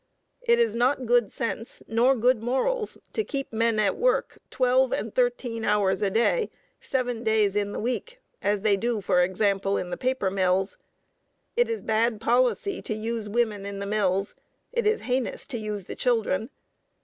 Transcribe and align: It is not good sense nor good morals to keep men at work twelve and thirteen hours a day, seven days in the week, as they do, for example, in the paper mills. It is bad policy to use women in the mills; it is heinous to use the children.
It 0.41 0.57
is 0.57 0.73
not 0.73 1.05
good 1.05 1.31
sense 1.31 1.83
nor 1.87 2.15
good 2.15 2.41
morals 2.43 2.97
to 3.13 3.23
keep 3.23 3.53
men 3.53 3.77
at 3.77 3.95
work 3.95 4.39
twelve 4.49 4.91
and 4.91 5.13
thirteen 5.13 5.63
hours 5.63 6.01
a 6.01 6.09
day, 6.09 6.49
seven 6.79 7.23
days 7.23 7.55
in 7.55 7.71
the 7.71 7.79
week, 7.79 8.19
as 8.41 8.63
they 8.63 8.77
do, 8.77 8.99
for 8.99 9.21
example, 9.21 9.77
in 9.77 9.91
the 9.91 9.97
paper 9.97 10.31
mills. 10.31 10.79
It 11.55 11.69
is 11.69 11.83
bad 11.83 12.19
policy 12.19 12.81
to 12.81 12.95
use 12.95 13.29
women 13.29 13.63
in 13.63 13.77
the 13.77 13.85
mills; 13.85 14.33
it 14.71 14.87
is 14.87 15.01
heinous 15.01 15.45
to 15.45 15.59
use 15.59 15.85
the 15.85 15.93
children. 15.95 16.49